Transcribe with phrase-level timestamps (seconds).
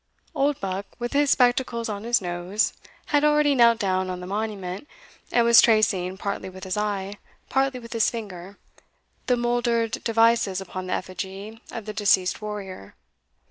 [0.35, 2.73] Oldbuck, with his spectacles on his nose,
[3.13, 4.87] had already knelt down on the monument,
[5.31, 8.57] and was tracing, partly with his eye, partly with his finger,
[9.27, 12.95] the mouldered devices upon the effigy of the deceased warrior.